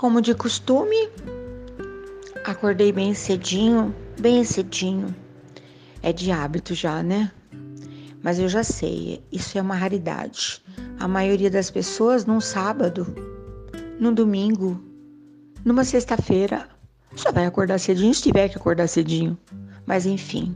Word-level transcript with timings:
Como 0.00 0.22
de 0.22 0.34
costume, 0.34 1.10
acordei 2.46 2.90
bem 2.90 3.12
cedinho, 3.12 3.94
bem 4.18 4.42
cedinho. 4.44 5.14
É 6.02 6.10
de 6.10 6.32
hábito 6.32 6.74
já, 6.74 7.02
né? 7.02 7.30
Mas 8.22 8.38
eu 8.38 8.48
já 8.48 8.64
sei, 8.64 9.22
isso 9.30 9.58
é 9.58 9.60
uma 9.60 9.74
raridade. 9.74 10.62
A 10.98 11.06
maioria 11.06 11.50
das 11.50 11.70
pessoas 11.70 12.24
num 12.24 12.40
sábado, 12.40 13.14
num 14.00 14.14
domingo, 14.14 14.82
numa 15.66 15.84
sexta-feira, 15.84 16.66
só 17.14 17.30
vai 17.30 17.44
acordar 17.44 17.78
cedinho 17.78 18.14
se 18.14 18.22
tiver 18.22 18.48
que 18.48 18.56
acordar 18.56 18.88
cedinho. 18.88 19.36
Mas 19.84 20.06
enfim, 20.06 20.54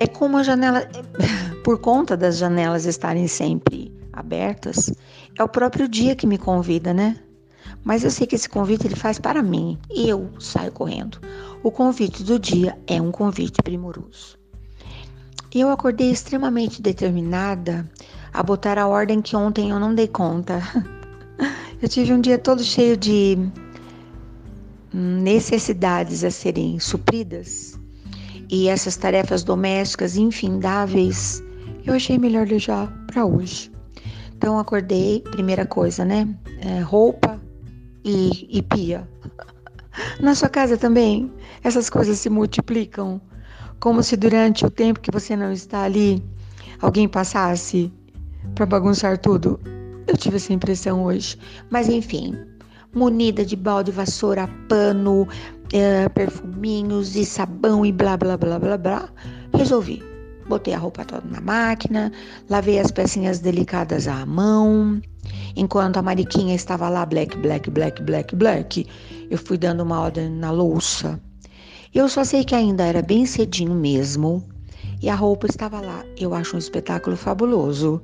é 0.00 0.06
como 0.06 0.38
a 0.38 0.42
janela, 0.42 0.88
por 1.62 1.78
conta 1.78 2.16
das 2.16 2.38
janelas 2.38 2.86
estarem 2.86 3.28
sempre 3.28 3.94
abertas, 4.14 4.90
é 5.38 5.44
o 5.44 5.48
próprio 5.48 5.86
dia 5.86 6.16
que 6.16 6.26
me 6.26 6.38
convida, 6.38 6.94
né? 6.94 7.18
Mas 7.86 8.02
eu 8.02 8.10
sei 8.10 8.26
que 8.26 8.34
esse 8.34 8.48
convite 8.48 8.84
ele 8.84 8.96
faz 8.96 9.16
para 9.16 9.40
mim 9.40 9.78
e 9.88 10.08
eu 10.08 10.28
saio 10.40 10.72
correndo. 10.72 11.20
O 11.62 11.70
convite 11.70 12.24
do 12.24 12.36
dia 12.36 12.76
é 12.84 13.00
um 13.00 13.12
convite 13.12 13.62
primoroso. 13.62 14.36
Eu 15.54 15.70
acordei 15.70 16.10
extremamente 16.10 16.82
determinada 16.82 17.88
a 18.32 18.42
botar 18.42 18.76
a 18.76 18.88
ordem 18.88 19.22
que 19.22 19.36
ontem 19.36 19.70
eu 19.70 19.78
não 19.78 19.94
dei 19.94 20.08
conta. 20.08 20.60
Eu 21.80 21.90
tive 21.90 22.10
um 22.10 22.20
dia 22.22 22.38
todo 22.38 22.64
cheio 22.64 22.96
de 22.96 23.36
necessidades 24.90 26.24
a 26.24 26.30
serem 26.30 26.80
supridas 26.80 27.78
e 28.48 28.68
essas 28.68 28.96
tarefas 28.96 29.44
domésticas 29.44 30.16
infindáveis, 30.16 31.42
eu 31.84 31.92
achei 31.92 32.16
melhor 32.16 32.46
deixar 32.46 32.90
para 33.06 33.26
hoje. 33.26 33.70
Então 34.34 34.58
acordei, 34.58 35.20
primeira 35.20 35.66
coisa, 35.66 36.02
né? 36.02 36.26
É, 36.60 36.80
roupa 36.80 37.25
e, 38.06 38.58
e 38.58 38.62
pia. 38.62 39.06
Na 40.20 40.34
sua 40.34 40.48
casa 40.48 40.76
também, 40.76 41.30
essas 41.64 41.90
coisas 41.90 42.18
se 42.18 42.30
multiplicam, 42.30 43.20
como 43.80 44.02
se 44.02 44.16
durante 44.16 44.64
o 44.64 44.70
tempo 44.70 45.00
que 45.00 45.10
você 45.10 45.34
não 45.34 45.52
está 45.52 45.82
ali, 45.82 46.22
alguém 46.80 47.08
passasse 47.08 47.92
para 48.54 48.64
bagunçar 48.64 49.18
tudo. 49.18 49.58
Eu 50.06 50.16
tive 50.16 50.36
essa 50.36 50.52
impressão 50.52 51.04
hoje. 51.04 51.36
Mas 51.68 51.88
enfim, 51.88 52.36
munida 52.94 53.44
de 53.44 53.56
balde, 53.56 53.90
vassoura, 53.90 54.48
pano, 54.68 55.26
é, 55.72 56.08
perfuminhos 56.08 57.16
e 57.16 57.24
sabão 57.24 57.84
e 57.84 57.90
blá 57.90 58.16
blá 58.16 58.36
blá 58.36 58.58
blá 58.58 58.78
blá, 58.78 59.08
resolvi. 59.52 60.15
Botei 60.48 60.74
a 60.74 60.78
roupa 60.78 61.04
toda 61.04 61.26
na 61.28 61.40
máquina, 61.40 62.12
lavei 62.48 62.78
as 62.78 62.90
pecinhas 62.90 63.40
delicadas 63.40 64.06
à 64.06 64.24
mão. 64.24 65.00
Enquanto 65.56 65.96
a 65.96 66.02
Mariquinha 66.02 66.54
estava 66.54 66.88
lá, 66.88 67.04
black, 67.04 67.36
black, 67.38 67.68
black, 67.68 68.02
black, 68.02 68.36
black, 68.36 68.86
eu 69.28 69.38
fui 69.38 69.58
dando 69.58 69.82
uma 69.82 70.00
ordem 70.00 70.30
na 70.30 70.50
louça. 70.50 71.20
Eu 71.92 72.08
só 72.08 72.22
sei 72.22 72.44
que 72.44 72.54
ainda 72.54 72.84
era 72.84 73.02
bem 73.02 73.26
cedinho 73.26 73.74
mesmo. 73.74 74.44
E 75.02 75.08
a 75.08 75.14
roupa 75.14 75.46
estava 75.46 75.80
lá. 75.80 76.04
Eu 76.16 76.34
acho 76.34 76.56
um 76.56 76.58
espetáculo 76.58 77.16
fabuloso. 77.16 78.02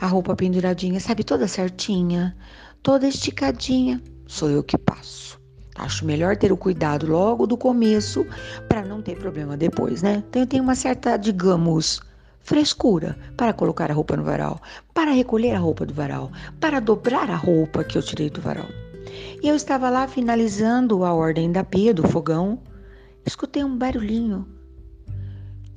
A 0.00 0.06
roupa 0.06 0.36
penduradinha, 0.36 1.00
sabe, 1.00 1.24
toda 1.24 1.48
certinha, 1.48 2.36
toda 2.82 3.08
esticadinha. 3.08 4.02
Sou 4.26 4.50
eu 4.50 4.62
que 4.62 4.76
passo. 4.76 5.37
Acho 5.78 6.04
melhor 6.04 6.36
ter 6.36 6.50
o 6.52 6.56
cuidado 6.56 7.06
logo 7.06 7.46
do 7.46 7.56
começo 7.56 8.26
para 8.68 8.84
não 8.84 9.00
ter 9.00 9.16
problema 9.16 9.56
depois, 9.56 10.02
né? 10.02 10.24
Então 10.28 10.42
eu 10.42 10.46
tenho 10.46 10.64
uma 10.64 10.74
certa, 10.74 11.16
digamos, 11.16 12.00
frescura 12.40 13.16
para 13.36 13.52
colocar 13.52 13.90
a 13.90 13.94
roupa 13.94 14.16
no 14.16 14.24
varal, 14.24 14.60
para 14.92 15.12
recolher 15.12 15.54
a 15.54 15.58
roupa 15.58 15.86
do 15.86 15.94
varal, 15.94 16.32
para 16.58 16.80
dobrar 16.80 17.30
a 17.30 17.36
roupa 17.36 17.84
que 17.84 17.96
eu 17.96 18.02
tirei 18.02 18.28
do 18.28 18.40
varal. 18.40 18.66
E 19.42 19.46
eu 19.46 19.54
estava 19.54 19.88
lá 19.88 20.08
finalizando 20.08 21.04
a 21.04 21.12
ordem 21.12 21.52
da 21.52 21.62
pia 21.62 21.94
do 21.94 22.08
fogão, 22.08 22.58
escutei 23.24 23.62
um 23.62 23.76
barulhinho. 23.78 24.48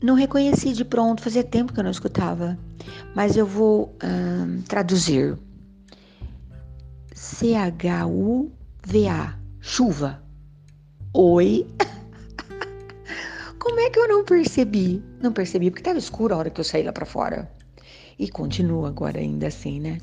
Não 0.02 0.16
reconheci 0.16 0.74
de 0.74 0.84
pronto, 0.84 1.22
fazia 1.22 1.44
tempo 1.44 1.74
que 1.74 1.80
eu 1.80 1.84
não 1.84 1.92
escutava, 1.92 2.58
mas 3.14 3.38
eu 3.38 3.46
vou 3.46 3.96
hum, 4.04 4.64
traduzir. 4.68 5.38
C-H-U-V-A 7.14 8.62
chuva. 9.62 10.22
Oi? 11.14 11.68
Como 13.60 13.80
é 13.80 13.90
que 13.92 14.00
eu 14.00 14.08
não 14.08 14.26
percebi? 14.26 15.04
Não 15.22 15.32
percebi 15.32 15.70
porque 15.70 15.82
estava 15.82 16.00
escuro 16.00 16.34
a 16.34 16.38
hora 16.38 16.50
que 16.50 16.60
eu 16.60 16.66
saí 16.66 16.84
lá 16.84 16.92
para 16.92 17.06
fora. 17.06 17.50
E 18.18 18.28
continua 18.28 18.90
agora 18.90 19.20
ainda 19.20 19.48
assim, 19.48 19.80
né? 19.80 20.00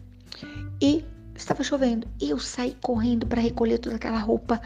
E 0.80 1.04
estava 1.34 1.64
chovendo. 1.64 2.06
E 2.20 2.30
eu 2.30 2.38
saí 2.38 2.76
correndo 2.80 3.26
para 3.26 3.40
recolher 3.40 3.78
toda 3.78 3.96
aquela 3.96 4.18
roupa. 4.18 4.60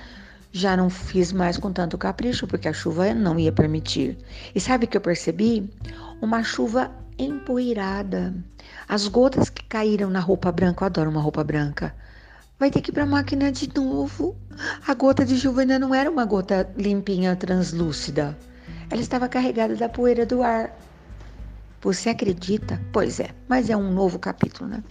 Já 0.53 0.76
não 0.76 0.91
fiz 0.91 1.32
mais 1.32 1.56
com 1.56 1.72
tanto 1.72 1.97
capricho 1.97 2.47
porque 2.47 2.69
a 2.69 2.72
chuva 2.72 3.14
não 3.14 3.38
ia 3.38 3.50
permitir. 3.50 4.19
E 4.54 4.60
sabe 4.60 4.84
o 4.84 4.88
que 4.88 4.97
eu 4.98 5.00
percebi? 5.00 5.70
Uma 6.20 6.42
chuva 6.42 6.91
empoeirada. 7.19 8.34
As 8.86 9.09
gotas 9.09 9.48
que 9.48 9.64
caíram 9.64 10.10
na 10.10 10.20
roupa 10.20 10.53
branca, 10.53 10.84
eu 10.84 10.86
adoro 10.86 11.10
uma 11.10 11.20
roupa 11.20 11.42
branca 11.42 11.94
vai 12.62 12.70
ter 12.70 12.80
que 12.80 12.92
ir 12.92 12.94
para 12.94 13.02
a 13.02 13.06
máquina 13.06 13.50
de 13.50 13.68
novo. 13.74 14.36
A 14.86 14.94
gota 14.94 15.24
de 15.24 15.36
chuva 15.36 15.62
ainda 15.62 15.80
não 15.80 15.92
era 15.92 16.08
uma 16.08 16.24
gota 16.24 16.72
limpinha, 16.76 17.34
translúcida. 17.34 18.38
Ela 18.88 19.00
estava 19.00 19.28
carregada 19.28 19.74
da 19.74 19.88
poeira 19.88 20.24
do 20.24 20.44
ar. 20.44 20.72
Você 21.80 22.10
acredita? 22.10 22.80
Pois 22.92 23.18
é, 23.18 23.30
mas 23.48 23.68
é 23.68 23.76
um 23.76 23.92
novo 23.92 24.16
capítulo, 24.16 24.70
né? 24.70 24.84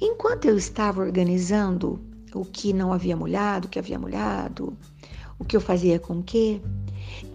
Enquanto 0.00 0.46
eu 0.46 0.56
estava 0.56 1.02
organizando 1.02 2.02
o 2.32 2.42
que 2.42 2.72
não 2.72 2.90
havia 2.90 3.14
molhado, 3.14 3.66
o 3.66 3.70
que 3.70 3.78
havia 3.78 3.98
molhado, 3.98 4.74
o 5.38 5.44
que 5.44 5.54
eu 5.54 5.60
fazia 5.60 5.98
com 5.98 6.20
o 6.20 6.22
que, 6.22 6.62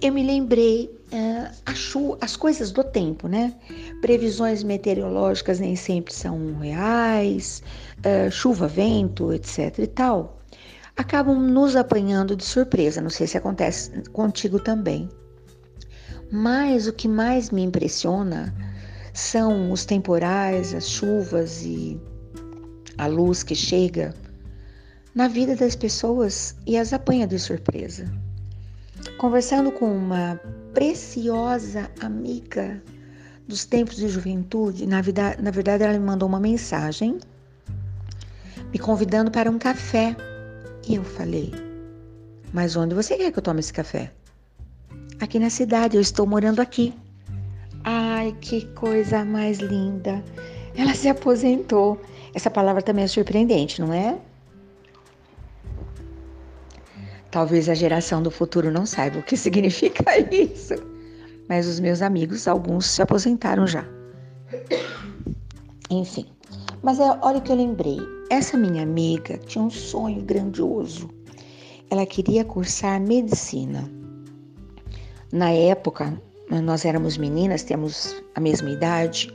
eu 0.02 0.14
me 0.14 0.24
lembrei 0.24 0.90
uh, 1.12 2.18
as 2.22 2.36
coisas 2.36 2.72
do 2.72 2.84
tempo, 2.84 3.28
né? 3.28 3.54
Previsões 4.02 4.64
meteorológicas 4.64 5.60
nem 5.60 5.76
sempre 5.76 6.14
são 6.14 6.58
reais, 6.60 7.62
uh, 8.00 8.32
chuva, 8.32 8.68
vento, 8.68 9.34
etc 9.34 9.78
e 9.80 9.88
tal, 9.88 10.40
acabam 10.96 11.40
nos 11.40 11.76
apanhando 11.76 12.36
de 12.36 12.46
surpresa. 12.46 13.02
Não 13.02 13.10
sei 13.10 13.28
se 13.28 13.38
acontece 13.38 13.92
contigo 14.12 14.60
também. 14.60 15.10
Mas 16.32 16.88
o 16.88 16.94
que 16.94 17.08
mais 17.08 17.50
me 17.50 17.64
impressiona 17.64 18.54
são 19.14 19.72
os 19.72 19.86
temporais, 19.86 20.74
as 20.74 20.88
chuvas 20.88 21.64
e 21.64 22.00
a 22.98 23.08
luz 23.08 23.44
que 23.44 23.56
chega 23.56 24.14
na 25.16 25.28
vida 25.28 25.56
das 25.56 25.76
pessoas 25.76 26.56
e 26.68 26.78
as 26.78 26.94
apanha 26.94 27.26
de 27.26 27.40
surpresa. 27.40 28.06
Conversando 29.18 29.72
com 29.72 29.92
uma 29.96 30.40
preciosa 30.74 31.90
amiga 32.00 32.82
dos 33.48 33.66
tempos 33.66 33.96
de 33.96 34.08
juventude, 34.08 34.86
na, 34.86 35.02
vida, 35.02 35.36
na 35.40 35.52
verdade 35.52 35.84
ela 35.84 35.94
me 35.94 36.06
mandou 36.06 36.28
uma 36.28 36.40
mensagem 36.40 37.18
me 38.72 38.80
convidando 38.80 39.32
para 39.32 39.50
um 39.50 39.58
café. 39.58 40.16
E 40.88 40.96
eu 40.96 41.04
falei: 41.04 41.52
Mas 42.54 42.76
onde 42.76 42.96
você 42.96 43.18
quer 43.18 43.32
que 43.32 43.40
eu 43.40 43.44
tome 43.44 43.60
esse 43.60 43.74
café? 43.74 44.12
Aqui 45.20 45.40
na 45.40 45.50
cidade, 45.50 45.98
eu 45.98 46.02
estou 46.02 46.26
morando 46.26 46.62
aqui. 46.62 46.94
Ai, 47.84 48.36
que 48.40 48.66
coisa 48.68 49.26
mais 49.26 49.60
linda! 49.60 50.24
Ela 50.76 50.94
se 50.94 51.10
aposentou. 51.10 52.00
Essa 52.34 52.50
palavra 52.50 52.82
também 52.82 53.04
é 53.04 53.08
surpreendente, 53.08 53.82
não 53.82 53.92
é? 53.94 54.18
Talvez 57.32 57.70
a 57.70 57.74
geração 57.74 58.24
do 58.24 58.32
futuro 58.32 58.72
não 58.72 58.86
saiba 58.86 59.20
o 59.20 59.24
que 59.24 59.36
significa 59.38 60.04
isso, 60.34 60.76
mas 61.48 61.68
os 61.68 61.80
meus 61.80 62.02
amigos, 62.02 62.48
alguns 62.48 62.86
se 62.86 63.02
aposentaram 63.02 63.68
já. 63.68 63.86
Enfim, 65.90 66.26
mas 66.82 67.00
é, 67.00 67.20
olha 67.22 67.42
que 67.42 67.52
eu 67.52 67.56
lembrei. 67.56 68.00
Essa 68.30 68.58
minha 68.58 68.84
amiga 68.84 69.38
tinha 69.38 69.64
um 69.64 69.70
sonho 69.70 70.22
grandioso. 70.22 71.10
Ela 71.90 72.06
queria 72.06 72.46
cursar 72.46 73.02
medicina. 73.02 73.90
Na 75.32 75.52
época, 75.52 76.20
nós 76.64 76.86
éramos 76.86 77.18
meninas, 77.18 77.64
temos 77.64 78.16
a 78.36 78.40
mesma 78.40 78.70
idade, 78.70 79.34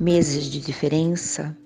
meses 0.00 0.44
de 0.44 0.60
diferença 0.60 1.56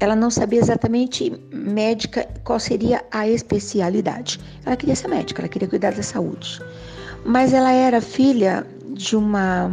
ela 0.00 0.16
não 0.16 0.30
sabia 0.30 0.60
exatamente 0.60 1.32
médica 1.52 2.26
qual 2.44 2.58
seria 2.58 3.04
a 3.10 3.28
especialidade. 3.28 4.40
Ela 4.64 4.76
queria 4.76 4.96
ser 4.96 5.08
médica, 5.08 5.40
ela 5.40 5.48
queria 5.48 5.68
cuidar 5.68 5.92
da 5.92 6.02
saúde. 6.02 6.60
Mas 7.24 7.52
ela 7.52 7.70
era 7.70 8.00
filha 8.00 8.66
de 8.94 9.16
uma 9.16 9.70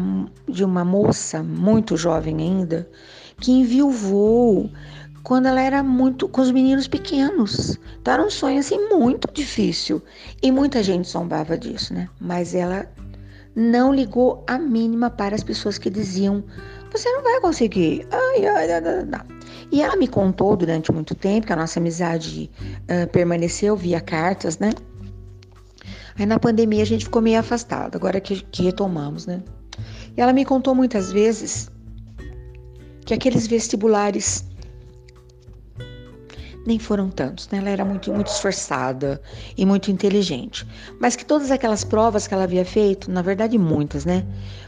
de 0.47 0.63
uma 0.63 0.85
moça 0.85 1.43
muito 1.43 1.97
jovem 1.97 2.37
ainda 2.37 2.89
que 3.39 3.51
enviou 3.51 4.69
quando 5.23 5.47
ela 5.47 5.61
era 5.61 5.83
muito 5.83 6.27
com 6.27 6.41
os 6.41 6.51
meninos 6.51 6.87
pequenos. 6.87 7.77
Então 8.01 8.13
era 8.13 8.23
um 8.23 8.29
sonho 8.29 8.59
assim 8.59 8.89
muito 8.89 9.31
difícil 9.33 10.01
e 10.41 10.51
muita 10.51 10.81
gente 10.81 11.09
zombava 11.09 11.57
disso, 11.57 11.93
né? 11.93 12.09
Mas 12.19 12.55
ela 12.55 12.87
não 13.55 13.93
ligou 13.93 14.43
a 14.47 14.57
mínima 14.57 15.09
para 15.09 15.35
as 15.35 15.43
pessoas 15.43 15.77
que 15.77 15.89
diziam: 15.89 16.43
"Você 16.91 17.11
não 17.11 17.23
vai 17.23 17.39
conseguir". 17.41 18.07
Ai, 18.11 18.45
ai, 18.45 18.71
ai, 18.71 18.83
ai. 19.13 19.38
E 19.71 19.81
ela 19.81 19.95
me 19.95 20.07
contou 20.07 20.57
durante 20.57 20.91
muito 20.91 21.13
tempo 21.13 21.47
que 21.47 21.53
a 21.53 21.55
nossa 21.55 21.79
amizade 21.79 22.49
uh, 22.65 23.07
permaneceu 23.11 23.75
via 23.75 24.01
cartas, 24.01 24.57
né? 24.57 24.71
Aí 26.17 26.25
na 26.25 26.39
pandemia 26.39 26.81
a 26.81 26.85
gente 26.85 27.05
ficou 27.05 27.21
meio 27.21 27.39
afastado, 27.39 27.95
agora 27.95 28.19
que, 28.19 28.41
que 28.41 28.63
retomamos, 28.63 29.25
né? 29.25 29.41
E 30.17 30.21
ela 30.21 30.33
me 30.33 30.43
contou 30.43 30.73
muitas 30.73 31.11
vezes 31.11 31.71
que 33.05 33.13
aqueles 33.13 33.47
vestibulares 33.47 34.48
nem 36.65 36.77
foram 36.77 37.09
tantos, 37.09 37.47
né? 37.49 37.59
Ela 37.59 37.69
era 37.69 37.85
muito, 37.85 38.11
muito 38.13 38.27
esforçada 38.27 39.21
e 39.57 39.65
muito 39.65 39.91
inteligente. 39.91 40.67
Mas 40.99 41.15
que 41.15 41.25
todas 41.25 41.51
aquelas 41.51 41.83
provas 41.83 42.27
que 42.27 42.33
ela 42.33 42.43
havia 42.43 42.65
feito, 42.65 43.09
na 43.09 43.21
verdade 43.21 43.57
muitas, 43.57 44.05
né? 44.05 44.25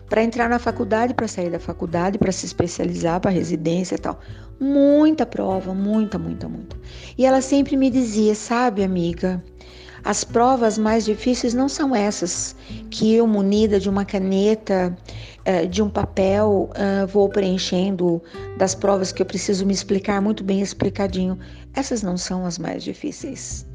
Para 0.10 0.24
entrar 0.24 0.50
na 0.50 0.60
faculdade, 0.60 1.14
para 1.14 1.28
sair 1.28 1.50
da 1.50 1.60
faculdade, 1.60 2.18
para 2.18 2.32
se 2.32 2.46
especializar, 2.46 3.20
para 3.20 3.32
residência 3.32 3.96
e 3.96 4.00
tal. 4.00 4.20
Muita 4.60 5.26
prova, 5.26 5.74
muita, 5.74 6.18
muita, 6.18 6.48
muita. 6.48 6.78
E 7.18 7.26
ela 7.26 7.42
sempre 7.42 7.76
me 7.76 7.90
dizia, 7.90 8.36
sabe, 8.36 8.84
amiga, 8.84 9.44
as 10.04 10.24
provas 10.24 10.78
mais 10.78 11.06
difíceis 11.06 11.54
não 11.54 11.70
são 11.70 11.96
essas 11.96 12.56
que 12.90 13.14
eu, 13.14 13.28
munida 13.28 13.80
de 13.80 13.88
uma 13.90 14.04
caneta, 14.04 14.96
eh, 15.46 15.66
de 15.66 15.82
um 15.82 15.90
papel, 15.90 16.70
eh, 16.76 17.06
vou 17.06 17.28
preenchendo 17.30 18.22
das 18.58 18.76
provas 18.76 19.12
que 19.12 19.22
eu 19.22 19.26
preciso 19.26 19.66
me 19.66 19.74
explicar 19.74 20.22
muito 20.22 20.44
bem 20.44 20.62
explicadinho. 20.62 21.38
Essas 21.74 22.04
não 22.04 22.18
são 22.18 22.46
as 22.46 22.60
mais 22.60 22.84
difíceis. 22.84 23.66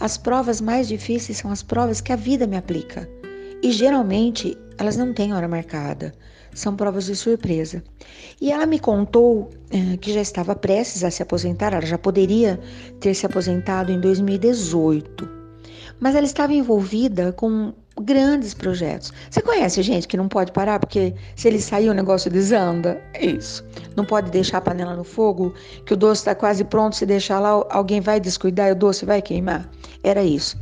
As 0.00 0.18
provas 0.18 0.60
mais 0.60 0.88
difíceis 0.88 1.38
são 1.38 1.50
as 1.50 1.62
provas 1.62 2.00
que 2.00 2.12
a 2.12 2.16
vida 2.16 2.46
me 2.46 2.56
aplica. 2.56 3.08
E 3.62 3.72
geralmente 3.72 4.56
elas 4.76 4.96
não 4.96 5.14
têm 5.14 5.32
hora 5.32 5.48
marcada, 5.48 6.12
são 6.54 6.76
provas 6.76 7.06
de 7.06 7.16
surpresa. 7.16 7.82
E 8.40 8.52
ela 8.52 8.66
me 8.66 8.78
contou 8.78 9.50
eh, 9.70 9.96
que 9.96 10.12
já 10.12 10.20
estava 10.20 10.54
prestes 10.54 11.04
a 11.04 11.10
se 11.10 11.22
aposentar, 11.22 11.72
ela 11.72 11.86
já 11.86 11.96
poderia 11.96 12.60
ter 13.00 13.14
se 13.14 13.24
aposentado 13.24 13.90
em 13.90 14.00
2018 14.00 15.44
mas 16.00 16.14
ela 16.14 16.26
estava 16.26 16.52
envolvida 16.52 17.32
com 17.32 17.72
grandes 18.00 18.54
projetos. 18.54 19.12
Você 19.30 19.40
conhece 19.40 19.82
gente 19.82 20.08
que 20.08 20.16
não 20.16 20.28
pode 20.28 20.52
parar 20.52 20.78
porque 20.78 21.14
se 21.36 21.48
ele 21.48 21.60
sair 21.60 21.88
o 21.88 21.94
negócio 21.94 22.30
desanda? 22.30 23.00
É 23.14 23.24
isso. 23.24 23.64
Não 23.96 24.04
pode 24.04 24.30
deixar 24.30 24.58
a 24.58 24.60
panela 24.60 24.96
no 24.96 25.04
fogo, 25.04 25.54
que 25.86 25.94
o 25.94 25.96
doce 25.96 26.22
está 26.22 26.34
quase 26.34 26.64
pronto, 26.64 26.96
se 26.96 27.06
deixar 27.06 27.38
lá 27.38 27.64
alguém 27.70 28.00
vai 28.00 28.18
descuidar 28.18 28.68
e 28.68 28.72
o 28.72 28.76
doce 28.76 29.04
vai 29.04 29.22
queimar. 29.22 29.68
Era 30.02 30.22
isso. 30.22 30.58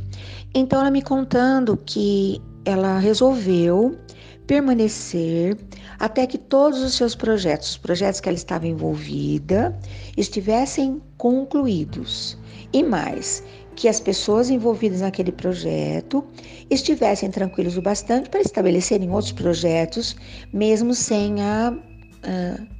Então 0.53 0.79
ela 0.79 0.91
me 0.91 1.01
contando 1.01 1.75
que 1.77 2.41
ela 2.65 2.99
resolveu 2.99 3.97
permanecer 4.45 5.57
até 5.99 6.27
que 6.27 6.37
todos 6.37 6.81
os 6.81 6.93
seus 6.95 7.15
projetos, 7.15 7.71
os 7.71 7.77
projetos 7.77 8.19
que 8.19 8.29
ela 8.29 8.35
estava 8.37 8.67
envolvida, 8.67 9.77
estivessem 10.17 11.01
concluídos. 11.17 12.37
E 12.73 12.83
mais, 12.83 13.43
que 13.75 13.87
as 13.87 13.99
pessoas 13.99 14.49
envolvidas 14.49 15.01
naquele 15.01 15.31
projeto 15.31 16.23
estivessem 16.69 17.29
tranquilos 17.29 17.77
o 17.77 17.81
bastante 17.81 18.29
para 18.29 18.41
estabelecerem 18.41 19.09
outros 19.09 19.31
projetos, 19.31 20.15
mesmo 20.51 20.93
sem 20.93 21.41
a, 21.41 21.73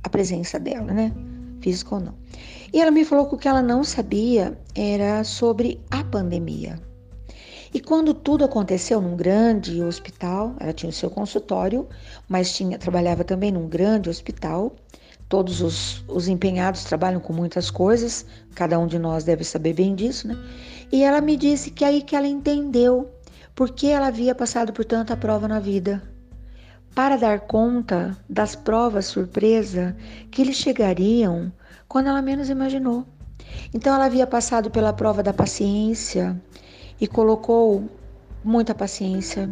a, 0.03 0.09
presença 0.09 0.59
dela, 0.59 0.93
né? 0.93 1.11
Física 1.61 1.95
ou 1.95 2.01
não. 2.01 2.13
E 2.71 2.81
ela 2.81 2.91
me 2.91 3.05
falou 3.05 3.27
que 3.27 3.35
o 3.35 3.37
que 3.37 3.47
ela 3.47 3.61
não 3.61 3.83
sabia 3.83 4.57
era 4.75 5.23
sobre 5.23 5.79
a 5.91 6.03
pandemia. 6.03 6.79
E 7.73 7.79
quando 7.79 8.13
tudo 8.13 8.45
aconteceu 8.45 9.01
num 9.01 9.15
grande 9.15 9.81
hospital, 9.81 10.55
ela 10.59 10.73
tinha 10.73 10.89
o 10.89 10.93
seu 10.93 11.09
consultório, 11.09 11.87
mas 12.27 12.53
tinha, 12.55 12.77
trabalhava 12.77 13.23
também 13.23 13.51
num 13.51 13.67
grande 13.67 14.09
hospital, 14.09 14.75
Todos 15.33 15.61
os, 15.61 16.03
os 16.07 16.27
empenhados 16.27 16.83
trabalham 16.83 17.19
com 17.19 17.33
muitas 17.33 17.71
coisas, 17.71 18.23
cada 18.53 18.77
um 18.77 18.85
de 18.85 18.99
nós 18.99 19.23
deve 19.23 19.43
saber 19.43 19.73
bem 19.73 19.95
disso, 19.95 20.27
né? 20.27 20.37
E 20.93 21.01
ela 21.01 21.21
me 21.21 21.35
disse 21.35 21.71
que 21.71 21.83
aí 21.83 22.03
que 22.03 22.15
ela 22.15 22.27
entendeu 22.27 23.11
por 23.55 23.71
que 23.71 23.87
ela 23.87 24.05
havia 24.05 24.35
passado 24.35 24.71
por 24.71 24.85
tanta 24.85 25.17
prova 25.17 25.47
na 25.47 25.59
vida. 25.59 26.03
Para 26.93 27.17
dar 27.17 27.39
conta 27.39 28.15
das 28.29 28.55
provas 28.55 29.07
surpresa 29.07 29.97
que 30.29 30.43
lhe 30.43 30.53
chegariam 30.53 31.51
quando 31.87 32.09
ela 32.09 32.21
menos 32.21 32.47
imaginou. 32.47 33.07
Então 33.73 33.95
ela 33.95 34.05
havia 34.05 34.27
passado 34.27 34.69
pela 34.69 34.93
prova 34.93 35.23
da 35.23 35.33
paciência 35.33 36.39
e 37.01 37.07
colocou 37.07 37.89
muita 38.43 38.75
paciência 38.75 39.49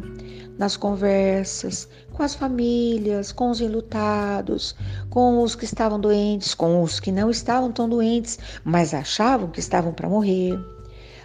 nas 0.60 0.78
conversas 0.78 1.90
com 2.14 2.22
as 2.22 2.36
famílias, 2.36 3.32
com 3.32 3.50
os 3.50 3.62
enlutados, 3.62 4.76
com 5.10 5.42
os 5.42 5.56
que 5.56 5.66
estavam 5.66 6.00
doentes, 6.00 6.54
com 6.54 6.84
os 6.84 7.00
que 7.00 7.12
não 7.12 7.32
estavam 7.32 7.72
tão 7.72 7.90
doentes, 7.90 8.38
mas 8.64 8.94
achavam 8.94 9.50
que 9.50 9.60
estavam 9.60 9.92
para 9.92 10.08
morrer. 10.08 10.56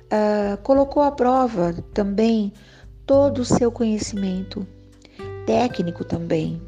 Uh, 0.07 0.57
colocou 0.63 1.03
à 1.03 1.11
prova 1.11 1.75
também 1.93 2.53
todo 3.05 3.39
o 3.39 3.45
seu 3.45 3.73
conhecimento 3.73 4.67
técnico 5.47 6.05
também, 6.05 6.61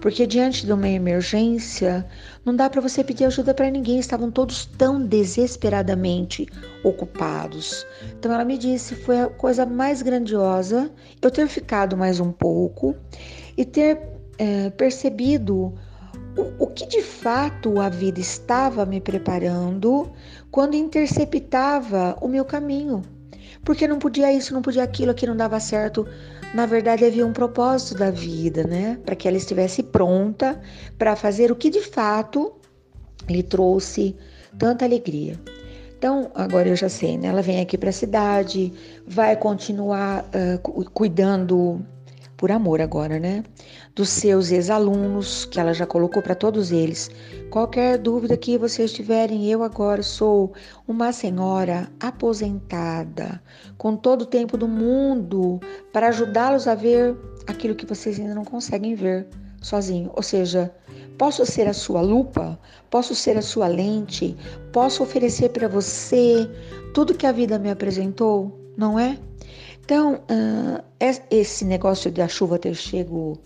porque 0.00 0.26
diante 0.26 0.64
de 0.64 0.72
uma 0.72 0.88
emergência, 0.88 2.06
não 2.44 2.54
dá 2.54 2.68
para 2.68 2.80
você 2.80 3.02
pedir 3.02 3.24
ajuda 3.24 3.54
para 3.54 3.70
ninguém, 3.70 3.98
estavam 3.98 4.30
todos 4.30 4.66
tão 4.66 5.04
desesperadamente 5.04 6.46
ocupados. 6.84 7.86
Então 8.18 8.32
ela 8.32 8.44
me 8.44 8.58
disse, 8.58 8.94
foi 8.94 9.20
a 9.20 9.26
coisa 9.28 9.64
mais 9.66 10.02
grandiosa 10.02 10.90
eu 11.20 11.30
ter 11.30 11.48
ficado 11.48 11.96
mais 11.96 12.20
um 12.20 12.30
pouco 12.30 12.94
e 13.56 13.64
ter 13.64 13.98
é, 14.38 14.70
percebido 14.70 15.74
o, 16.36 16.64
o 16.64 16.66
que 16.68 16.86
de 16.86 17.02
fato 17.02 17.80
a 17.80 17.88
vida 17.88 18.20
estava 18.20 18.84
me 18.84 19.00
preparando 19.00 20.10
quando 20.50 20.74
interceptava 20.74 22.16
o 22.20 22.28
meu 22.28 22.44
caminho. 22.44 23.02
Porque 23.64 23.88
não 23.88 23.98
podia 23.98 24.32
isso, 24.32 24.54
não 24.54 24.62
podia 24.62 24.84
aquilo, 24.84 25.10
aqui 25.10 25.26
não 25.26 25.36
dava 25.36 25.58
certo. 25.58 26.06
Na 26.54 26.66
verdade, 26.66 27.04
havia 27.04 27.26
um 27.26 27.32
propósito 27.32 27.98
da 27.98 28.10
vida, 28.10 28.62
né? 28.64 28.98
Para 29.04 29.16
que 29.16 29.26
ela 29.26 29.36
estivesse 29.36 29.82
pronta 29.82 30.60
para 30.96 31.16
fazer 31.16 31.50
o 31.50 31.56
que 31.56 31.68
de 31.68 31.82
fato 31.82 32.54
lhe 33.28 33.42
trouxe 33.42 34.14
tanta 34.56 34.84
alegria. 34.84 35.38
Então, 35.98 36.30
agora 36.34 36.68
eu 36.68 36.76
já 36.76 36.88
sei, 36.88 37.18
né? 37.18 37.28
Ela 37.28 37.42
vem 37.42 37.60
aqui 37.60 37.76
para 37.76 37.88
a 37.88 37.92
cidade, 37.92 38.72
vai 39.06 39.34
continuar 39.34 40.24
uh, 40.24 40.90
cuidando 40.90 41.84
por 42.36 42.50
amor 42.50 42.80
agora, 42.80 43.18
né? 43.18 43.42
Dos 43.94 44.10
seus 44.10 44.50
ex-alunos, 44.50 45.46
que 45.46 45.58
ela 45.58 45.72
já 45.72 45.86
colocou 45.86 46.22
para 46.22 46.34
todos 46.34 46.70
eles. 46.70 47.10
Qualquer 47.50 47.98
dúvida 47.98 48.36
que 48.36 48.58
vocês 48.58 48.92
tiverem, 48.92 49.50
eu 49.50 49.62
agora 49.62 50.02
sou 50.02 50.52
uma 50.86 51.12
senhora 51.12 51.90
aposentada, 51.98 53.42
com 53.78 53.96
todo 53.96 54.22
o 54.22 54.26
tempo 54.26 54.56
do 54.56 54.68
mundo 54.68 55.60
para 55.92 56.08
ajudá-los 56.08 56.68
a 56.68 56.74
ver 56.74 57.16
aquilo 57.46 57.74
que 57.74 57.86
vocês 57.86 58.20
ainda 58.20 58.34
não 58.34 58.44
conseguem 58.44 58.94
ver 58.94 59.26
sozinho. 59.62 60.10
Ou 60.14 60.22
seja, 60.22 60.72
posso 61.16 61.44
ser 61.46 61.68
a 61.68 61.72
sua 61.72 62.00
lupa, 62.00 62.58
posso 62.90 63.14
ser 63.14 63.36
a 63.36 63.42
sua 63.42 63.66
lente, 63.66 64.36
posso 64.72 65.02
oferecer 65.02 65.50
para 65.50 65.68
você 65.68 66.48
tudo 66.92 67.14
que 67.14 67.26
a 67.26 67.32
vida 67.32 67.58
me 67.58 67.70
apresentou, 67.70 68.58
não 68.76 68.98
é? 68.98 69.18
Então, 69.86 70.14
uh, 70.14 70.82
esse 71.30 71.64
negócio 71.64 72.10
de 72.10 72.20
a 72.20 72.26
chuva 72.26 72.58
ter 72.58 72.74
chego 72.74 73.38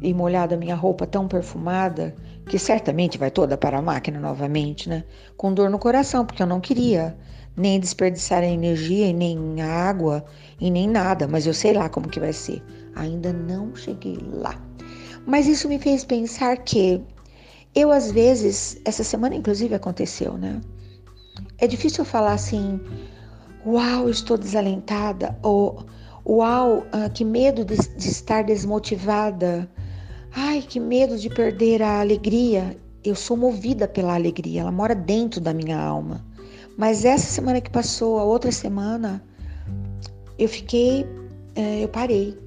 e 0.00 0.14
molhado 0.14 0.54
a 0.54 0.56
minha 0.56 0.76
roupa 0.76 1.04
tão 1.04 1.26
perfumada, 1.26 2.14
que 2.46 2.60
certamente 2.60 3.18
vai 3.18 3.28
toda 3.28 3.58
para 3.58 3.78
a 3.78 3.82
máquina 3.82 4.20
novamente, 4.20 4.88
né? 4.88 5.02
Com 5.36 5.52
dor 5.52 5.68
no 5.68 5.80
coração, 5.80 6.24
porque 6.24 6.40
eu 6.40 6.46
não 6.46 6.60
queria 6.60 7.18
nem 7.56 7.80
desperdiçar 7.80 8.44
a 8.44 8.46
energia, 8.46 9.08
e 9.08 9.12
nem 9.12 9.60
água, 9.60 10.24
e 10.60 10.70
nem 10.70 10.88
nada, 10.88 11.26
mas 11.26 11.44
eu 11.44 11.52
sei 11.52 11.72
lá 11.72 11.88
como 11.88 12.08
que 12.08 12.20
vai 12.20 12.32
ser. 12.32 12.62
Ainda 12.94 13.32
não 13.32 13.74
cheguei 13.74 14.16
lá. 14.32 14.62
Mas 15.26 15.48
isso 15.48 15.68
me 15.68 15.80
fez 15.80 16.04
pensar 16.04 16.56
que 16.58 17.02
eu, 17.74 17.90
às 17.90 18.12
vezes, 18.12 18.80
essa 18.84 19.02
semana 19.02 19.34
inclusive 19.34 19.74
aconteceu, 19.74 20.38
né? 20.38 20.60
É 21.58 21.66
difícil 21.66 22.04
falar 22.04 22.34
assim, 22.34 22.80
Uau, 23.66 24.08
estou 24.08 24.38
desalentada. 24.38 25.38
Ou 25.42 25.84
Uau, 26.26 26.86
ah, 26.92 27.08
que 27.08 27.24
medo 27.24 27.64
de, 27.64 27.76
de 27.76 28.08
estar 28.08 28.44
desmotivada. 28.44 29.68
Ai, 30.32 30.62
que 30.62 30.78
medo 30.78 31.18
de 31.18 31.30
perder 31.30 31.82
a 31.82 32.00
alegria. 32.00 32.78
Eu 33.02 33.14
sou 33.14 33.36
movida 33.36 33.88
pela 33.88 34.14
alegria, 34.14 34.60
ela 34.60 34.70
mora 34.70 34.94
dentro 34.94 35.40
da 35.40 35.54
minha 35.54 35.78
alma. 35.78 36.24
Mas 36.76 37.04
essa 37.04 37.26
semana 37.26 37.60
que 37.60 37.70
passou, 37.70 38.18
a 38.18 38.24
outra 38.24 38.52
semana, 38.52 39.24
eu 40.38 40.48
fiquei, 40.48 41.06
eh, 41.56 41.82
eu 41.82 41.88
parei 41.88 42.38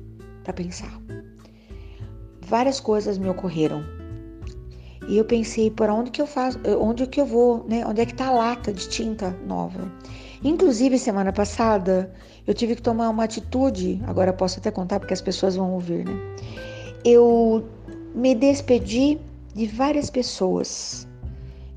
para 0.44 0.54
pensar. 0.54 1.02
Várias 2.42 2.80
coisas 2.80 3.18
me 3.18 3.28
ocorreram. 3.28 3.84
E 5.08 5.18
eu 5.18 5.26
pensei, 5.26 5.70
por 5.70 5.90
onde 5.90 6.12
que 6.12 6.22
eu 6.22 6.28
faço, 6.28 6.60
onde 6.80 7.06
que 7.08 7.20
eu 7.20 7.26
vou, 7.26 7.66
né? 7.68 7.86
Onde 7.86 8.02
é 8.02 8.06
que 8.06 8.14
tá 8.14 8.28
a 8.28 8.32
lata 8.32 8.72
de 8.72 8.88
tinta 8.88 9.32
nova? 9.46 9.92
Inclusive, 10.44 11.00
semana 11.00 11.32
passada, 11.32 12.12
eu 12.46 12.54
tive 12.54 12.76
que 12.76 12.82
tomar 12.82 13.10
uma 13.10 13.24
atitude, 13.24 14.02
agora 14.06 14.34
posso 14.34 14.60
até 14.60 14.70
contar 14.70 15.00
porque 15.00 15.14
as 15.14 15.22
pessoas 15.22 15.56
vão 15.56 15.72
ouvir, 15.72 16.06
né? 16.06 16.14
Eu 17.06 17.64
me 18.14 18.36
despedi 18.36 19.18
de 19.56 19.66
várias 19.68 20.10
pessoas 20.10 21.08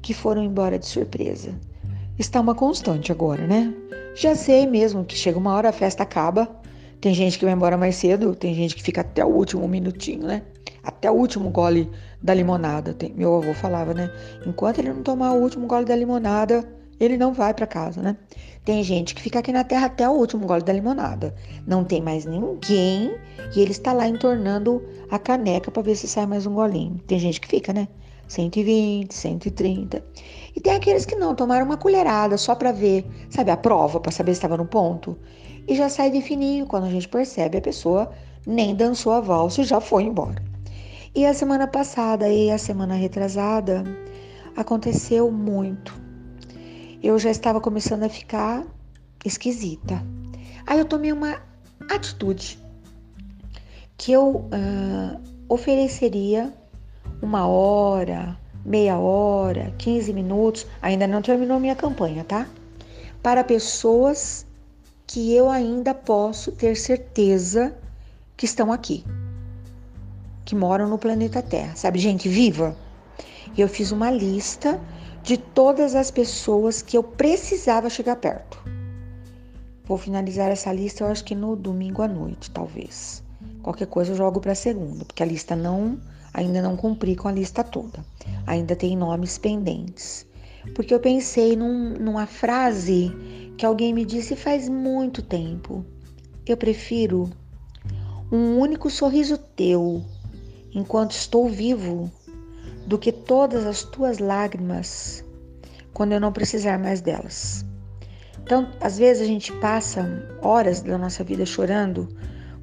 que 0.03 0.13
foram 0.13 0.43
embora 0.43 0.79
de 0.79 0.87
surpresa. 0.87 1.55
Está 2.19 2.41
uma 2.41 2.55
constante 2.55 3.13
agora, 3.13 3.47
né? 3.47 3.73
Já 4.17 4.35
sei 4.35 4.67
mesmo 4.67 5.05
que 5.05 5.15
chega 5.15 5.39
uma 5.39 5.55
hora 5.55 5.69
a 5.69 5.73
festa 5.73 6.03
acaba. 6.03 6.49
Tem 7.01 7.15
gente 7.15 7.39
que 7.39 7.45
vai 7.45 7.55
embora 7.55 7.77
mais 7.77 7.97
cedo, 7.97 8.35
tem 8.35 8.55
gente 8.55 8.75
que 8.75 8.83
fica 8.83 9.03
até 9.03 9.25
o 9.25 9.29
último 9.29 9.69
minutinho, 9.69 10.27
né? 10.27 10.43
Até 10.83 11.11
o 11.11 11.15
último 11.15 11.51
gole 11.51 11.89
da 12.23 12.35
limonada. 12.35 12.95
Tem, 12.95 13.13
meu 13.13 13.37
avô 13.37 13.53
falava, 13.55 13.95
né? 13.95 14.11
Enquanto 14.47 14.79
ele 14.79 14.93
não 14.93 15.03
tomar 15.03 15.33
o 15.33 15.41
último 15.41 15.67
gole 15.67 15.85
da 15.85 15.95
limonada, 15.95 16.67
ele 16.99 17.17
não 17.17 17.33
vai 17.33 17.53
para 17.53 17.67
casa, 17.67 18.01
né? 18.01 18.17
Tem 18.65 18.83
gente 18.83 19.15
que 19.15 19.23
fica 19.23 19.39
aqui 19.39 19.53
na 19.53 19.63
terra 19.63 19.87
até 19.87 20.09
o 20.09 20.13
último 20.13 20.47
gole 20.47 20.63
da 20.63 20.73
limonada. 20.73 21.35
Não 21.67 21.85
tem 21.85 22.03
mais 22.03 22.25
ninguém 22.25 23.15
e 23.55 23.61
ele 23.61 23.71
está 23.71 23.93
lá 23.93 24.09
entornando 24.09 24.83
a 25.11 25.19
caneca 25.19 25.71
para 25.71 25.83
ver 25.83 25.95
se 25.95 26.09
sai 26.09 26.27
mais 26.27 26.47
um 26.47 26.55
golinho. 26.55 26.99
Tem 27.07 27.19
gente 27.19 27.41
que 27.41 27.47
fica, 27.47 27.73
né? 27.73 27.87
120, 28.27 29.15
130. 29.15 30.05
E 30.55 30.61
tem 30.61 30.75
aqueles 30.75 31.05
que 31.05 31.15
não, 31.15 31.35
tomaram 31.35 31.65
uma 31.65 31.77
colherada 31.77 32.37
só 32.37 32.55
para 32.55 32.73
ver, 32.73 33.07
sabe, 33.31 33.53
a 33.53 33.57
prova, 33.57 34.01
para 34.01 34.11
saber 34.11 34.33
se 34.33 34.39
estava 34.39 34.57
no 34.57 34.67
ponto. 34.67 35.17
E 35.69 35.77
já 35.77 35.89
sai 35.89 36.11
de 36.11 36.21
fininho 36.21 36.67
quando 36.67 36.85
a 36.85 36.91
gente 36.91 37.09
percebe 37.09 37.59
a 37.59 37.63
pessoa 37.63 38.11
nem 38.45 38.75
dançou 38.75 39.13
a 39.13 39.21
valsa 39.21 39.61
e 39.61 39.65
já 39.65 39.81
foi 39.81 40.05
embora. 40.05 40.43
E 41.15 41.25
a 41.25 41.35
semana 41.35 41.67
passada 41.67 42.29
e 42.29 42.51
a 42.51 42.59
semana 42.59 42.95
retrasada 42.95 43.85
aconteceu 44.57 45.31
muito 45.31 46.06
eu 47.03 47.19
já 47.19 47.31
estava 47.31 47.61
começando 47.61 48.03
a 48.03 48.09
ficar 48.09 48.65
esquisita. 49.25 50.03
Aí 50.67 50.79
eu 50.79 50.85
tomei 50.85 51.13
uma 51.13 51.41
atitude 51.91 52.59
que 53.97 54.13
eu 54.13 54.37
uh, 54.37 55.21
ofereceria 55.49 56.53
uma 57.23 57.47
hora, 57.47 58.37
meia 58.65 58.99
hora, 58.99 59.73
15 59.79 60.13
minutos, 60.13 60.67
ainda 60.83 61.07
não 61.07 61.23
terminou 61.23 61.59
minha 61.59 61.75
campanha, 61.75 62.25
tá? 62.25 62.47
Para 63.23 63.43
pessoas 63.45 64.47
que 65.07 65.35
eu 65.35 65.49
ainda 65.49 65.95
posso 65.95 66.53
ter 66.53 66.77
certeza 66.77 67.77
que 68.37 68.45
estão 68.45 68.73
aqui, 68.73 69.05
que 70.45 70.55
moram 70.55 70.89
no 70.89 70.99
planeta 70.99 71.41
Terra, 71.41 71.75
sabe, 71.77 71.99
gente 71.99 72.29
viva? 72.29 72.77
E 73.57 73.61
eu 73.61 73.69
fiz 73.69 73.93
uma 73.93 74.11
lista 74.11 74.81
de 75.27 75.37
todas 75.37 75.97
as 75.97 76.09
pessoas 76.09 76.81
que 76.81 76.97
eu 76.97 77.03
precisava 77.03 77.91
chegar 77.91 78.15
perto. 78.15 78.63
Vou 79.85 79.99
finalizar 79.99 80.53
essa 80.53 80.73
lista, 80.73 81.03
eu 81.03 81.09
acho 81.09 81.25
que 81.25 81.35
no 81.35 81.57
domingo 81.57 82.01
à 82.01 82.07
noite, 82.07 82.49
talvez. 82.53 83.25
Qualquer 83.61 83.89
coisa 83.89 84.13
eu 84.13 84.17
jogo 84.17 84.41
para 84.41 84.55
segunda, 84.55 85.05
porque 85.05 85.25
a 85.25 85.27
lista 85.27 85.57
não 85.57 85.99
ainda 86.33 86.63
não 86.63 86.77
cumpri 86.77 87.17
com 87.17 87.27
a 87.27 87.33
lista 87.33 87.65
toda. 87.65 88.07
Ainda 88.47 88.77
tem 88.77 88.97
nomes 88.97 89.37
pendentes. 89.37 90.25
Porque 90.77 90.95
eu 90.95 91.01
pensei 91.01 91.57
num, 91.57 91.95
numa 91.95 92.27
frase 92.27 93.11
que 93.59 93.67
alguém 93.67 93.93
me 93.93 94.05
disse 94.05 94.37
faz 94.37 94.69
muito 94.69 95.23
tempo. 95.23 95.85
Eu 96.47 96.57
prefiro 96.57 97.29
um 98.31 98.61
único 98.61 98.89
sorriso 98.89 99.37
teu 99.37 100.05
enquanto 100.73 101.11
estou 101.11 101.49
vivo 101.49 102.13
do 102.87 102.99
que 102.99 103.11
todas 103.11 103.67
as 103.67 103.83
tuas 103.83 104.19
lágrimas 104.19 105.25
quando 105.93 106.13
eu 106.13 106.21
não 106.21 106.33
precisar 106.33 106.79
mais 106.79 107.01
delas. 107.01 107.65
Então, 108.43 108.71
às 108.81 108.97
vezes 108.97 109.23
a 109.23 109.27
gente 109.27 109.53
passa 109.55 110.07
horas 110.41 110.81
da 110.81 110.97
nossa 110.97 111.25
vida 111.25 111.45
chorando 111.45 112.09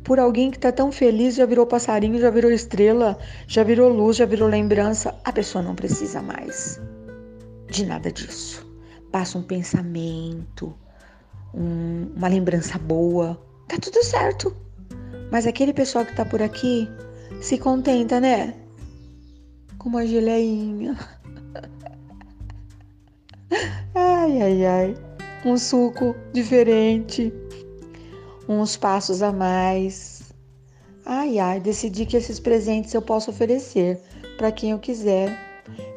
por 0.03 0.19
alguém 0.19 0.51
que 0.51 0.57
está 0.57 0.71
tão 0.71 0.91
feliz, 0.91 1.35
já 1.35 1.45
virou 1.45 1.65
passarinho, 1.65 2.19
já 2.19 2.29
virou 2.29 2.51
estrela, 2.51 3.17
já 3.47 3.63
virou 3.63 3.89
luz, 3.89 4.17
já 4.17 4.25
virou 4.25 4.47
lembrança. 4.47 5.15
A 5.23 5.31
pessoa 5.31 5.63
não 5.63 5.75
precisa 5.75 6.21
mais 6.21 6.79
de 7.69 7.85
nada 7.85 8.11
disso. 8.11 8.65
Passa 9.11 9.37
um 9.37 9.43
pensamento, 9.43 10.73
um, 11.53 12.07
uma 12.15 12.27
lembrança 12.27 12.77
boa, 12.77 13.41
tá 13.67 13.77
tudo 13.77 14.03
certo. 14.03 14.55
Mas 15.31 15.47
aquele 15.47 15.73
pessoal 15.73 16.05
que 16.05 16.11
está 16.11 16.23
por 16.23 16.41
aqui 16.41 16.89
se 17.41 17.57
contenta, 17.57 18.19
né? 18.19 18.53
Com 19.83 19.89
uma 19.89 20.07
geleinha. 20.07 20.97
Ai, 23.93 24.41
ai, 24.41 24.65
ai. 24.65 24.95
Um 25.45 25.57
suco 25.57 26.15
diferente, 26.31 27.31
uns 28.49 28.75
passos 28.75 29.21
a 29.21 29.31
mais. 29.31 30.33
Ai, 31.05 31.37
ai, 31.37 31.59
decidi 31.59 32.05
que 32.05 32.17
esses 32.17 32.39
presentes 32.39 32.93
eu 32.93 33.01
posso 33.01 33.29
oferecer 33.29 34.01
para 34.37 34.51
quem 34.51 34.71
eu 34.71 34.79
quiser. 34.79 35.37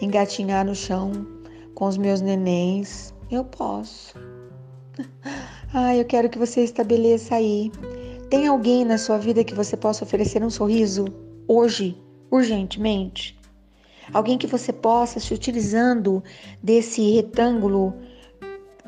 Engatinhar 0.03 0.67
no 0.67 0.75
chão 0.75 1.13
com 1.75 1.87
os 1.87 1.97
meus 1.97 2.21
nenéns, 2.21 3.15
eu 3.31 3.45
posso. 3.45 4.15
Ai, 5.73 6.01
eu 6.01 6.05
quero 6.05 6.29
que 6.29 6.39
você 6.39 6.63
estabeleça 6.63 7.37
aí. 7.37 7.71
Tem 8.29 8.47
alguém 8.47 8.85
na 8.85 8.99
sua 8.99 9.17
vida 9.17 9.45
que 9.45 9.55
você 9.55 9.77
possa 9.77 10.05
oferecer 10.05 10.43
um 10.43 10.51
sorriso 10.51 11.07
hoje, 11.49 11.97
urgentemente? 12.31 13.37
Alguém 14.13 14.39
que 14.39 14.47
você 14.47 14.73
possa, 14.73 15.21
se 15.21 15.35
utilizando 15.35 16.23
desse 16.63 17.11
retângulo 17.11 17.95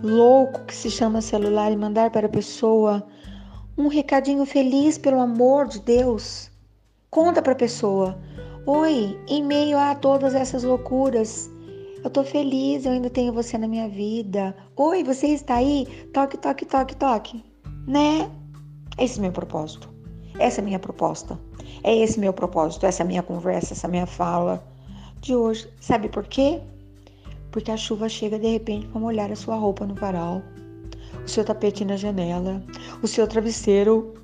louco 0.02 0.64
que 0.64 0.74
se 0.74 0.90
chama 0.90 1.20
celular, 1.20 1.72
e 1.72 1.76
mandar 1.76 2.10
para 2.10 2.26
a 2.26 2.30
pessoa 2.30 3.06
um 3.76 3.88
recadinho 3.88 4.44
feliz 4.44 4.96
pelo 4.98 5.20
amor 5.20 5.66
de 5.66 5.80
Deus. 5.80 6.50
Conta 7.10 7.42
para 7.42 7.52
a 7.52 7.56
pessoa: 7.56 8.18
Oi, 8.66 9.18
em 9.28 9.44
meio 9.44 9.78
a 9.78 9.94
todas 9.94 10.34
essas 10.34 10.62
loucuras, 10.62 11.50
eu 12.04 12.10
tô 12.10 12.22
feliz, 12.22 12.84
eu 12.84 12.92
ainda 12.92 13.10
tenho 13.10 13.32
você 13.32 13.58
na 13.58 13.66
minha 13.66 13.88
vida. 13.88 14.54
Oi, 14.76 15.02
você 15.02 15.28
está 15.28 15.56
aí? 15.56 15.86
Toque, 16.12 16.36
toque, 16.36 16.64
toque, 16.64 16.96
toque. 16.96 17.44
Né? 17.86 18.30
Esse 18.98 19.18
é 19.18 19.22
meu 19.22 19.32
propósito. 19.32 19.88
Essa 20.38 20.60
é 20.60 20.62
a 20.62 20.64
minha 20.64 20.78
proposta. 20.78 21.38
É 21.82 21.96
esse 21.96 22.18
meu 22.18 22.32
propósito, 22.32 22.86
essa 22.86 23.02
é 23.02 23.06
minha 23.06 23.22
conversa, 23.22 23.72
essa 23.72 23.88
minha 23.88 24.06
fala 24.06 24.62
de 25.20 25.34
hoje. 25.34 25.68
Sabe 25.80 26.08
por 26.08 26.26
quê? 26.26 26.60
Porque 27.50 27.70
a 27.70 27.76
chuva 27.76 28.08
chega 28.08 28.38
de 28.38 28.48
repente 28.48 28.86
para 28.86 29.00
molhar 29.00 29.30
a 29.32 29.36
sua 29.36 29.56
roupa 29.56 29.86
no 29.86 29.94
varal, 29.94 30.42
o 31.24 31.28
seu 31.28 31.44
tapete 31.44 31.84
na 31.84 31.96
janela, 31.96 32.62
o 33.02 33.06
seu 33.06 33.26
travesseiro, 33.26 34.14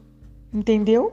entendeu? 0.53 1.13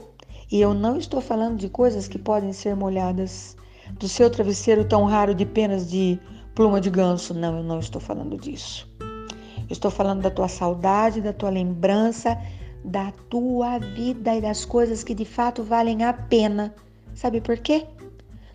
E 0.51 0.59
eu 0.59 0.73
não 0.73 0.97
estou 0.97 1.21
falando 1.21 1.57
de 1.57 1.69
coisas 1.69 2.07
que 2.07 2.19
podem 2.19 2.51
ser 2.51 2.75
molhadas 2.75 3.55
do 3.99 4.07
seu 4.07 4.29
travesseiro 4.29 4.83
tão 4.85 5.05
raro 5.05 5.33
de 5.33 5.45
penas 5.45 5.89
de 5.89 6.19
pluma 6.53 6.81
de 6.81 6.89
ganso. 6.89 7.33
Não, 7.33 7.57
eu 7.57 7.63
não 7.63 7.79
estou 7.79 8.01
falando 8.01 8.37
disso. 8.37 8.89
Eu 8.99 9.73
estou 9.73 9.89
falando 9.89 10.21
da 10.21 10.29
tua 10.29 10.49
saudade, 10.49 11.21
da 11.21 11.31
tua 11.31 11.49
lembrança, 11.49 12.37
da 12.83 13.11
tua 13.29 13.79
vida 13.79 14.35
e 14.35 14.41
das 14.41 14.65
coisas 14.65 15.03
que 15.03 15.13
de 15.13 15.23
fato 15.23 15.63
valem 15.63 16.03
a 16.03 16.11
pena. 16.11 16.73
Sabe 17.13 17.39
por 17.39 17.57
quê? 17.57 17.85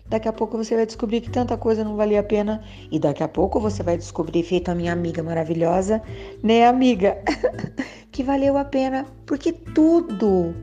Daqui 0.09 0.27
a 0.27 0.33
pouco 0.33 0.57
você 0.57 0.75
vai 0.75 0.85
descobrir 0.85 1.19
que 1.19 1.29
tanta 1.29 1.57
coisa 1.57 1.83
não 1.83 1.97
valia 1.97 2.21
a 2.21 2.23
pena. 2.23 2.63
E 2.89 2.97
daqui 2.97 3.23
a 3.23 3.27
pouco 3.27 3.59
você 3.59 3.83
vai 3.83 3.97
descobrir, 3.97 4.43
feito 4.43 4.69
a 4.69 4.75
minha 4.75 4.93
amiga 4.93 5.21
maravilhosa, 5.21 6.01
né, 6.41 6.65
amiga? 6.65 7.17
que 8.11 8.23
valeu 8.23 8.57
a 8.57 8.63
pena, 8.63 9.05
porque 9.25 9.51
tudo 9.51 10.55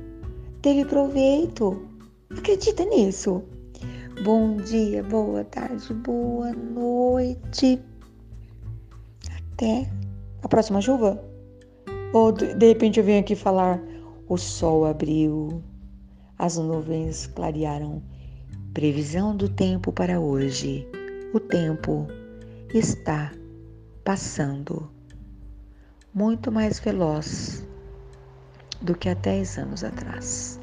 teve 0.62 0.84
proveito. 0.86 1.86
Acredita 2.30 2.84
nisso? 2.86 3.42
Bom 4.24 4.56
dia, 4.56 5.02
boa 5.02 5.44
tarde, 5.44 5.92
boa 5.92 6.52
noite. 6.52 7.78
Até 9.52 9.90
a 10.42 10.48
próxima 10.48 10.80
chuva? 10.80 11.22
Ou 12.14 12.32
de 12.32 12.66
repente 12.66 12.98
eu 12.98 13.04
venho 13.04 13.20
aqui 13.20 13.36
falar: 13.36 13.82
o 14.28 14.38
sol 14.38 14.86
abriu, 14.86 15.62
as 16.38 16.56
nuvens 16.56 17.26
clarearam 17.26 18.02
Previsão 18.74 19.36
do 19.36 19.48
tempo 19.48 19.92
para 19.92 20.18
hoje. 20.18 20.84
O 21.32 21.38
tempo 21.38 22.08
está 22.74 23.32
passando 24.04 24.90
muito 26.12 26.50
mais 26.50 26.80
veloz 26.80 27.64
do 28.82 28.96
que 28.96 29.08
há 29.08 29.14
10 29.14 29.58
anos 29.58 29.84
atrás. 29.84 30.58